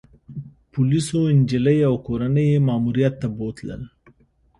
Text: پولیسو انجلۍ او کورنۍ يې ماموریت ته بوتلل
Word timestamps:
پولیسو 0.73 1.19
انجلۍ 1.31 1.79
او 1.89 1.95
کورنۍ 2.05 2.45
يې 2.51 2.59
ماموریت 2.67 3.13
ته 3.21 3.27
بوتلل 3.37 3.81